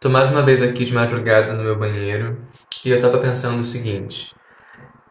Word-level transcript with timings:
Tô 0.00 0.08
mais 0.08 0.30
uma 0.30 0.42
vez 0.42 0.62
aqui 0.62 0.84
de 0.84 0.94
madrugada 0.94 1.54
no 1.54 1.64
meu 1.64 1.76
banheiro 1.76 2.38
e 2.84 2.90
eu 2.90 3.00
tava 3.00 3.18
pensando 3.18 3.58
o 3.58 3.64
seguinte. 3.64 4.32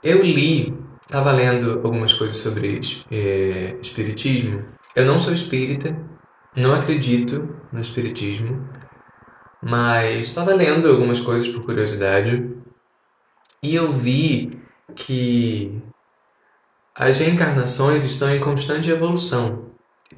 Eu 0.00 0.22
li, 0.22 0.72
tava 1.08 1.32
lendo 1.32 1.80
algumas 1.82 2.12
coisas 2.12 2.36
sobre 2.36 2.80
é, 3.10 3.76
espiritismo. 3.82 4.64
Eu 4.94 5.04
não 5.04 5.18
sou 5.18 5.34
espírita, 5.34 5.92
não 6.54 6.72
acredito 6.72 7.56
no 7.72 7.80
espiritismo, 7.80 8.64
mas 9.60 10.28
estava 10.28 10.54
lendo 10.54 10.88
algumas 10.88 11.18
coisas 11.18 11.48
por 11.48 11.64
curiosidade 11.64 12.48
e 13.60 13.74
eu 13.74 13.92
vi 13.92 14.52
que 14.94 15.82
as 16.94 17.18
reencarnações 17.18 18.04
estão 18.04 18.30
em 18.30 18.38
constante 18.38 18.88
evolução. 18.88 19.66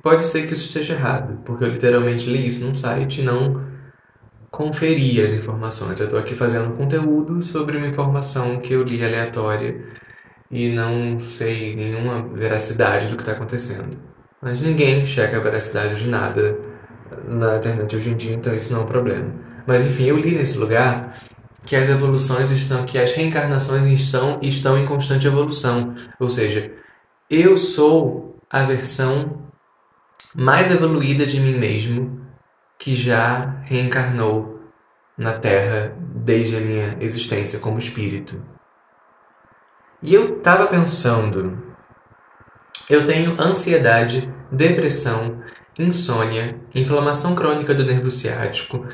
Pode 0.03 0.27
ser 0.27 0.47
que 0.47 0.53
isso 0.53 0.67
esteja 0.67 0.93
errado, 0.93 1.41
porque 1.43 1.65
eu 1.65 1.69
literalmente 1.69 2.29
li 2.29 2.47
isso 2.47 2.67
num 2.67 2.75
site 2.75 3.23
e 3.23 3.25
não 3.25 3.67
conferir 4.51 5.25
as 5.25 5.33
informações. 5.33 5.99
Eu 6.01 6.07
estou 6.07 6.19
aqui 6.19 6.35
fazendo 6.35 6.77
conteúdo 6.77 7.41
sobre 7.43 7.77
uma 7.77 7.87
informação 7.87 8.59
que 8.59 8.73
eu 8.73 8.83
li 8.83 9.05
aleatória 9.05 9.85
e 10.51 10.71
não 10.71 11.19
sei 11.21 11.75
nenhuma 11.75 12.27
veracidade 12.35 13.07
do 13.09 13.17
que 13.17 13.23
está 13.23 13.33
acontecendo. 13.33 13.99
Mas 14.41 14.61
ninguém 14.61 15.05
checa 15.05 15.37
a 15.37 15.41
veracidade 15.41 15.97
de 15.97 16.09
nada 16.09 16.59
na 17.27 17.57
internet 17.57 17.97
hoje 17.97 18.11
em 18.11 18.17
dia, 18.17 18.35
então 18.35 18.55
isso 18.55 18.73
não 18.73 18.81
é 18.81 18.85
um 18.85 18.87
problema. 18.87 19.33
Mas 19.67 19.83
enfim, 19.83 20.05
eu 20.05 20.17
li 20.17 20.35
nesse 20.35 20.59
lugar 20.59 21.15
que 21.67 21.77
as 21.77 21.89
evoluções 21.89 22.51
estão, 22.51 22.85
que 22.85 22.99
as 22.99 23.13
reencarnações 23.13 23.85
estão, 23.87 24.39
estão 24.41 24.79
em 24.79 24.87
constante 24.87 25.27
evolução. 25.27 25.95
Ou 26.19 26.31
seja, 26.31 26.73
eu 27.29 27.57
sou 27.57 28.39
a 28.51 28.63
versão 28.63 29.43
mais 30.35 30.71
evoluída 30.71 31.27
de 31.27 31.39
mim 31.39 31.59
mesmo 31.59 32.28
que 32.79 32.95
já 32.95 33.61
reencarnou 33.65 34.61
na 35.17 35.33
Terra 35.33 35.97
desde 35.99 36.57
a 36.57 36.61
minha 36.61 36.97
existência 37.01 37.59
como 37.59 37.79
espírito. 37.79 38.41
E 40.01 40.15
eu 40.15 40.39
estava 40.39 40.69
pensando, 40.69 41.61
eu 42.89 43.05
tenho 43.05 43.41
ansiedade, 43.41 44.33
depressão, 44.51 45.43
insônia, 45.77 46.57
inflamação 46.73 47.35
crônica 47.35 47.75
do 47.75 47.85
nervo 47.85 48.11
ciático, 48.11 48.87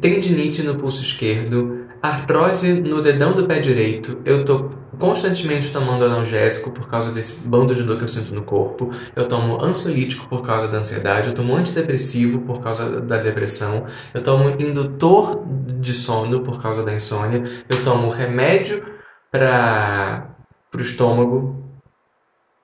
tendinite 0.00 0.62
no 0.64 0.74
pulso 0.74 1.02
esquerdo, 1.02 1.86
artrose 2.02 2.80
no 2.80 3.00
dedão 3.00 3.32
do 3.32 3.46
pé 3.46 3.60
direito, 3.60 4.20
eu 4.24 4.44
tô 4.44 4.81
constantemente 5.02 5.72
tomando 5.72 6.04
analgésico 6.04 6.70
por 6.70 6.88
causa 6.88 7.10
desse 7.10 7.48
bando 7.48 7.74
de 7.74 7.82
dor 7.82 7.98
que 7.98 8.04
eu 8.04 8.08
sinto 8.08 8.32
no 8.32 8.44
corpo, 8.44 8.92
eu 9.16 9.26
tomo 9.26 9.60
ansiolítico 9.60 10.28
por 10.28 10.46
causa 10.46 10.68
da 10.68 10.78
ansiedade, 10.78 11.26
eu 11.26 11.34
tomo 11.34 11.56
antidepressivo 11.56 12.42
por 12.42 12.60
causa 12.60 13.00
da 13.00 13.16
depressão, 13.16 13.84
eu 14.14 14.22
tomo 14.22 14.48
indutor 14.50 15.44
de 15.80 15.92
sono 15.92 16.42
por 16.42 16.62
causa 16.62 16.84
da 16.84 16.94
insônia, 16.94 17.42
eu 17.68 17.82
tomo 17.82 18.10
remédio 18.10 18.84
para 19.28 20.36
o 20.72 20.80
estômago, 20.80 21.68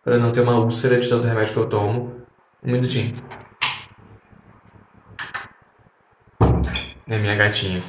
para 0.05 0.17
não 0.17 0.30
ter 0.30 0.42
uma 0.42 0.61
úlcera 0.61 1.00
de 1.00 1.08
tanto 1.08 1.27
remédio 1.27 1.55
que 1.55 1.58
eu 1.58 1.67
tomo. 1.67 2.19
Um 2.62 2.70
minutinho. 2.70 3.17
É 7.08 7.19
minha 7.19 7.34
gatinha. 7.34 7.83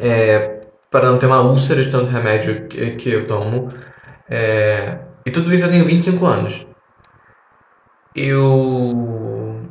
É, 0.00 0.59
para 0.90 1.10
não 1.10 1.18
ter 1.18 1.26
uma 1.26 1.40
úlcera 1.40 1.82
de 1.82 1.90
tanto 1.90 2.10
remédio 2.10 2.66
que, 2.66 2.90
que 2.92 3.10
eu 3.10 3.26
tomo. 3.26 3.68
É, 4.28 4.98
e 5.24 5.30
tudo 5.30 5.52
isso 5.54 5.64
eu 5.64 5.70
tenho 5.70 5.84
25 5.84 6.26
anos. 6.26 6.66
Eu 8.14 9.70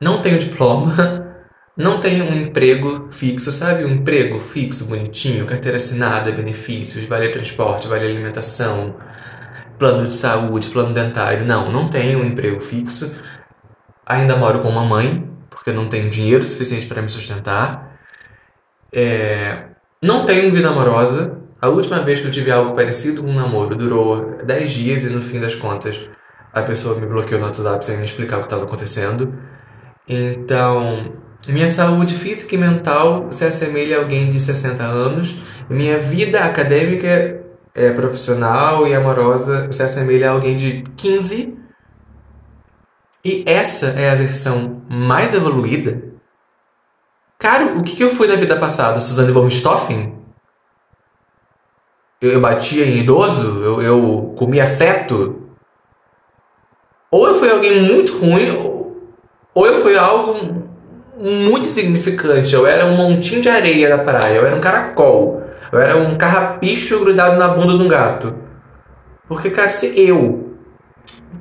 não 0.00 0.20
tenho 0.20 0.38
diploma, 0.38 0.94
não 1.76 2.00
tenho 2.00 2.24
um 2.24 2.34
emprego 2.34 3.08
fixo, 3.12 3.52
sabe? 3.52 3.84
Um 3.84 3.94
emprego 3.94 4.40
fixo, 4.40 4.88
bonitinho, 4.88 5.46
carteira 5.46 5.76
assinada, 5.76 6.32
benefícios, 6.32 7.04
vale 7.04 7.28
transporte, 7.28 7.86
vale 7.86 8.04
alimentação, 8.06 8.96
plano 9.78 10.08
de 10.08 10.14
saúde, 10.14 10.70
plano 10.70 10.92
dentário. 10.92 11.46
Não, 11.46 11.70
não 11.70 11.88
tenho 11.88 12.18
um 12.18 12.24
emprego 12.24 12.60
fixo. 12.60 13.16
Ainda 14.04 14.36
moro 14.36 14.60
com 14.60 14.68
uma 14.68 14.84
mãe, 14.84 15.28
porque 15.48 15.70
eu 15.70 15.74
não 15.74 15.88
tenho 15.88 16.10
dinheiro 16.10 16.44
suficiente 16.44 16.86
para 16.86 17.00
me 17.00 17.08
sustentar. 17.08 17.96
É, 18.92 19.71
não 20.02 20.26
tenho 20.26 20.52
vida 20.52 20.68
amorosa. 20.68 21.38
A 21.60 21.68
última 21.68 22.00
vez 22.00 22.20
que 22.20 22.26
eu 22.26 22.30
tive 22.30 22.50
algo 22.50 22.74
parecido 22.74 23.22
com 23.22 23.30
um 23.30 23.34
namoro 23.34 23.76
durou 23.76 24.36
10 24.44 24.70
dias 24.70 25.04
e 25.04 25.10
no 25.10 25.20
fim 25.20 25.38
das 25.38 25.54
contas 25.54 26.00
a 26.52 26.60
pessoa 26.62 26.98
me 27.00 27.06
bloqueou 27.06 27.40
no 27.40 27.46
WhatsApp 27.46 27.84
sem 27.84 27.96
me 27.96 28.04
explicar 28.04 28.36
o 28.36 28.40
que 28.40 28.46
estava 28.46 28.64
acontecendo. 28.64 29.32
Então, 30.08 31.12
minha 31.46 31.70
saúde 31.70 32.14
física 32.14 32.54
e 32.54 32.58
mental 32.58 33.28
se 33.30 33.44
assemelha 33.44 33.98
a 33.98 34.00
alguém 34.00 34.28
de 34.28 34.40
60 34.40 34.82
anos. 34.82 35.36
Minha 35.70 35.98
vida 35.98 36.40
acadêmica, 36.40 37.40
é, 37.74 37.90
profissional 37.92 38.86
e 38.86 38.94
amorosa 38.94 39.70
se 39.70 39.82
assemelha 39.82 40.30
a 40.30 40.32
alguém 40.32 40.56
de 40.56 40.82
15 40.96 41.62
e 43.24 43.44
essa 43.46 43.90
é 43.90 44.10
a 44.10 44.16
versão 44.16 44.82
mais 44.90 45.32
evoluída? 45.32 46.11
Cara, 47.42 47.76
o 47.76 47.82
que, 47.82 47.96
que 47.96 48.04
eu 48.04 48.10
fui 48.10 48.28
na 48.28 48.36
vida 48.36 48.54
passada? 48.54 49.00
Suzane 49.00 49.32
von 49.32 49.50
Stoffen? 49.50 50.14
Eu, 52.20 52.30
eu 52.30 52.40
batia 52.40 52.86
em 52.86 52.98
idoso? 52.98 53.64
Eu, 53.64 53.82
eu 53.82 54.34
comia 54.38 54.64
feto? 54.64 55.42
Ou 57.10 57.26
eu 57.26 57.34
fui 57.34 57.50
alguém 57.50 57.82
muito 57.82 58.16
ruim, 58.16 58.48
ou 59.52 59.66
eu 59.66 59.74
fui 59.82 59.98
algo 59.98 60.68
muito 61.18 61.66
significante. 61.66 62.54
Eu 62.54 62.64
era 62.64 62.86
um 62.86 62.96
montinho 62.96 63.42
de 63.42 63.48
areia 63.48 63.96
na 63.96 64.04
praia, 64.04 64.36
eu 64.36 64.46
era 64.46 64.54
um 64.54 64.60
caracol, 64.60 65.42
eu 65.72 65.80
era 65.80 65.96
um 65.96 66.14
carrapicho 66.14 67.00
grudado 67.00 67.40
na 67.40 67.48
bunda 67.48 67.76
de 67.76 67.82
um 67.82 67.88
gato. 67.88 68.36
Porque, 69.26 69.50
cara, 69.50 69.68
se 69.68 69.98
eu 69.98 70.52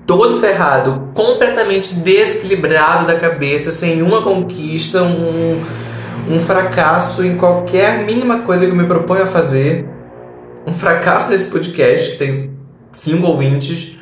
todo 0.07 0.40
ferrado, 0.40 1.11
completamente 1.13 1.94
desequilibrado 1.94 3.06
da 3.06 3.19
cabeça, 3.19 3.69
sem 3.69 4.01
uma 4.01 4.23
conquista, 4.23 5.03
um, 5.03 5.61
um 6.30 6.40
fracasso 6.40 7.26
em 7.26 7.38
qualquer 7.38 8.04
mínima 8.06 8.40
coisa 8.42 8.66
que 8.66 8.72
eu 8.72 8.76
me 8.76 8.86
proponho 8.86 9.24
a 9.24 9.28
fazer. 9.28 9.88
Um 10.66 10.74
fracasso 10.74 11.32
nesse 11.32 11.52
podcast, 11.52 12.12
que 12.12 12.18
tem 12.18 12.58
cinco 12.92 13.28
ouvintes. 13.28 13.98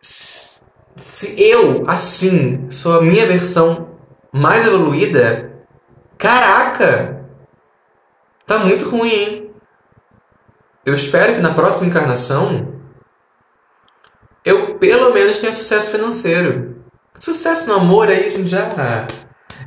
Se 0.00 1.34
eu, 1.36 1.84
assim, 1.86 2.66
sou 2.70 2.98
a 2.98 3.02
minha 3.02 3.26
versão 3.26 3.88
mais 4.32 4.66
evoluída, 4.66 5.52
caraca! 6.16 7.24
Tá 8.46 8.58
muito 8.58 8.88
ruim, 8.88 9.10
hein? 9.10 9.50
Eu 10.84 10.94
espero 10.94 11.34
que 11.34 11.40
na 11.40 11.52
próxima 11.52 11.88
encarnação 11.88 12.74
eu 14.44 14.76
pelo 14.76 15.12
menos 15.12 15.36
tenha 15.36 15.52
sucesso 15.52 15.90
financeiro. 15.90 16.82
Sucesso 17.20 17.68
no 17.68 17.74
amor 17.74 18.08
aí 18.08 18.26
a 18.26 18.30
gente 18.30 18.48
já. 18.48 18.66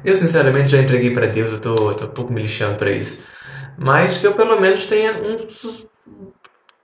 Eu 0.04 0.16
sinceramente 0.16 0.72
já 0.72 0.82
entreguei 0.82 1.14
para 1.14 1.28
Deus, 1.28 1.52
eu 1.52 1.60
tô, 1.60 1.94
tô 1.94 2.06
um 2.06 2.10
pouco 2.10 2.34
me 2.34 2.42
lixando 2.42 2.78
para 2.78 2.92
isso. 2.92 3.28
Mas 3.78 4.18
que 4.18 4.26
eu 4.26 4.34
pelo 4.34 4.60
menos 4.60 4.86
tenha 4.86 5.14
um 5.14 5.38
su 5.50 5.90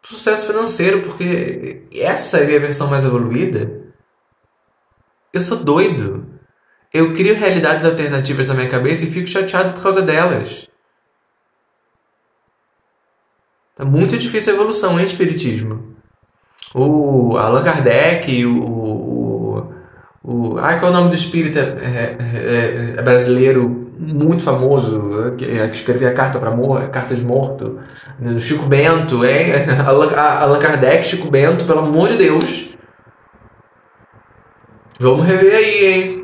sucesso 0.04 0.48
financeiro, 0.48 1.02
porque 1.02 1.86
essa 1.92 2.38
é 2.38 2.56
a 2.56 2.60
versão 2.60 2.88
mais 2.88 3.04
evoluída. 3.04 3.88
Eu 5.34 5.42
sou 5.42 5.58
doido. 5.58 6.26
Eu 6.94 7.14
crio 7.14 7.36
realidades 7.36 7.86
alternativas 7.86 8.48
na 8.48 8.54
minha 8.54 8.70
cabeça 8.70 9.04
e 9.04 9.12
fico 9.12 9.28
chateado 9.28 9.74
por 9.74 9.84
causa 9.84 10.02
delas. 10.02 10.70
Tá 13.76 13.84
muito 13.86 14.18
difícil 14.18 14.54
a 14.54 14.56
evolução, 14.56 15.00
hein, 15.00 15.06
Espiritismo? 15.06 15.96
O 16.74 17.38
Allan 17.38 17.64
Kardec, 17.64 18.46
o, 18.46 18.77
o 20.30 20.56
qual 20.56 20.76
é 20.76 20.90
o 20.90 20.92
nome 20.92 21.10
do 21.10 21.16
espírita 21.16 21.60
é, 21.82 22.18
é, 22.20 22.96
é 22.98 23.02
brasileiro 23.02 23.88
muito 23.98 24.44
famoso, 24.44 25.34
que, 25.38 25.46
que 25.46 25.76
escrevia 25.76 26.12
carta 26.12 26.38
para 26.38 26.52
morto, 26.52 26.90
carta 26.90 27.16
de 27.16 27.26
morto, 27.26 27.80
né, 28.20 28.38
Chico 28.38 28.66
Bento, 28.66 29.24
é, 29.24 29.66
Allan 29.88 30.60
Kardec, 30.60 31.06
Chico 31.06 31.32
Bento, 31.32 31.64
pelo 31.64 31.80
amor 31.80 32.10
de 32.10 32.18
Deus. 32.18 32.76
Vamos 35.00 35.26
rever 35.26 35.56
aí, 35.56 35.86
hein? 35.86 36.17